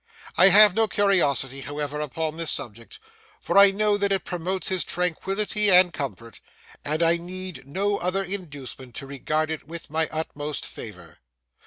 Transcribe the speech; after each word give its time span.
I 0.35 0.49
have 0.49 0.73
no 0.73 0.87
curiosity, 0.87 1.61
however, 1.61 1.99
upon 2.01 2.35
this 2.35 2.49
subject; 2.49 2.99
for 3.39 3.55
I 3.55 3.69
know 3.69 3.97
that 3.97 4.11
it 4.11 4.23
promotes 4.23 4.69
his 4.69 4.83
tranquillity 4.83 5.69
and 5.69 5.93
comfort, 5.93 6.41
and 6.83 7.03
I 7.03 7.17
need 7.17 7.67
no 7.67 7.97
other 7.99 8.23
inducement 8.23 8.95
to 8.95 9.05
regard 9.05 9.51
it 9.51 9.67
with 9.67 9.91
my 9.91 10.07
utmost 10.11 10.65
favour. 10.65 11.19